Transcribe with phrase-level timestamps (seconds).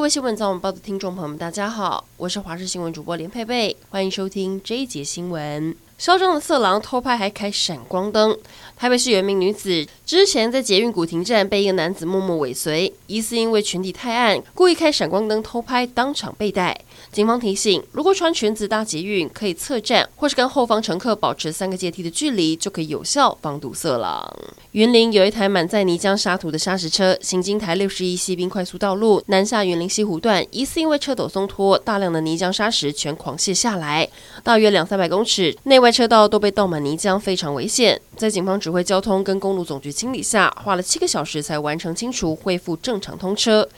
[0.00, 5.76] 各位新闻早晚报的听众朋友们，大家好，我是华视新闻主播连佩佩，欢迎收听这一节新闻。
[5.98, 8.34] 嚣张的色狼偷拍还开闪光灯。
[8.78, 16.80] 台北市有一名女子，之前在捷运古亭站被一个男子默默尾随，疑似因为裙底太暗，故意开闪光灯偷拍，当场被逮。
[17.12, 24.32] 警方提醒，如果穿裙子搭捷运，可以侧站或是跟后方乘客保持三个阶梯的距离，就可以有效防堵色狼。
[24.72, 34.08] 云林有一台满载泥浆沙土的砂石车，行经台六十一西滨快速道路南下云林西湖段，疑似因为车斗松脱，大量的泥浆沙石全狂泻下来，
[34.44, 38.00] 大约两三百公尺，内外车道都被倒满泥浆，非常危险。
[38.16, 43.68] 在警方指挥交通跟公路总局清理下，花了七个小时才完成清除，恢复正常通车。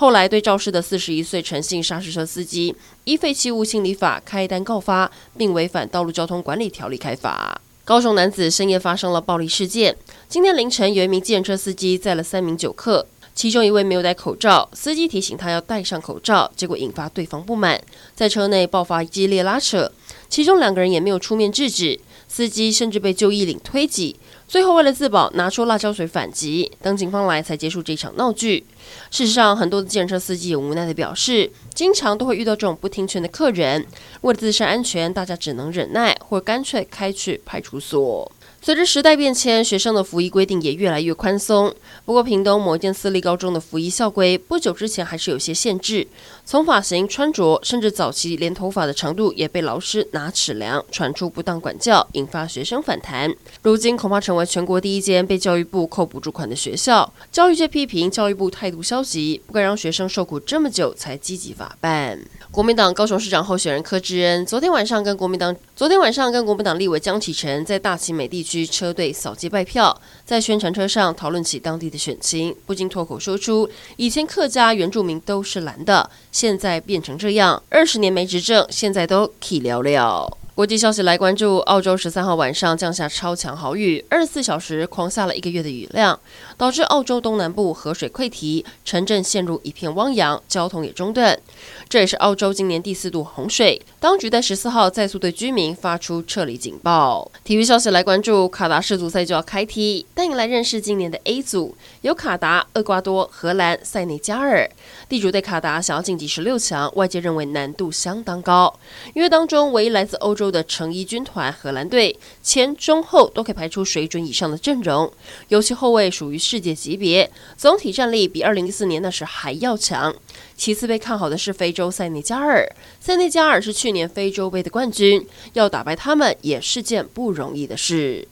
[0.00, 7.60] 后来对肇事的四十一岁陈姓砂石车司机依废弃物清理法开单告发，并违反道路交通管理条例开罚。
[7.84, 9.94] 高雄男子深夜发生了暴力事件，
[10.26, 17.78] 今天凌晨有一名计程车司机载了三名酒客，其中一位没有戴口罩，司机提醒他要戴上口罩，结果引发对方不满，
[18.14, 19.92] 在车内爆发激烈拉扯，
[20.30, 22.00] 其中两个人也没有出面制止，
[22.32, 24.14] 司机甚至被旧衣领推挤。
[24.46, 26.70] 最后，为了自保，拿出辣椒水反击。
[26.80, 28.64] 等警方来，才结束这场闹剧。
[29.10, 33.84] 事实上，很多的计程车司机也无奈地表示，经常都会遇到这种不听劝的客人。
[34.20, 38.30] 为了自身安全，大家只能忍耐，或干脆开去派出所。
[38.62, 41.74] 随着时代变迁，学生的服役规定也越来越宽松。
[42.04, 46.06] 不过，屏东某间私立高中的服役校规不久之前还是有些限制，
[46.44, 53.34] 从发型、穿着，甚至早期连头发的长度也被老师拿尺量，传出不当管教，引发学生反弹。
[53.62, 57.10] 如今恐怕成为全国第一间被教育部扣补助款的学校。
[57.32, 62.20] 教育界批评教育部态度消极，不该让学生受苦这么久才积极法办。
[62.50, 86.20] 国民党高雄市长候选人柯志恩昨天晚上跟国民党昨天晚上跟国民党立委江启臣在大旗美地车队扫街拜票，在宣传车上讨论起当地的选情，不禁脱口说出：“以前客家原住民都是蓝的，现在变成这样，二十年没执政，现在都 k 聊聊。”国际消息来关注，澳洲十三号晚上降下超强豪雨，二十四小时狂下了一个月的雨量，
[86.58, 91.40] 导致澳洲东南部河水溃堤，城镇陷入一片汪洋，交通也中断。
[91.88, 97.30] 这也是澳洲今年第四度洪水，当局在十四号再次对居民发出撤离警报。
[97.42, 104.70] 体育消息来关注，卡达世足赛就要开踢，带你来认识今年的 A 组，有卡达、厄瓜多、荷兰、塞内加尔。
[105.08, 108.78] 地主对卡达想要晋级十六强，外界认为难度相当高，
[109.14, 110.49] 因为当中唯一来自欧洲。
[110.50, 115.10] 的成衣军团荷兰队前中后都可以排出水准以上的阵容，
[115.48, 120.14] 尤其后卫属于世界级别，总体战力比二零一四年那时还要强。
[120.56, 122.66] 其次被看好的是非洲塞内加尔，
[123.00, 128.26] 塞内加尔是去年非洲杯的冠军，要打败他们也是件不容易的事。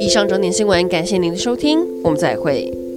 [0.00, 2.89] 以上整点新闻，感谢您的收听，我们再会。